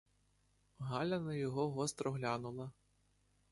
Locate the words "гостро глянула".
1.71-2.71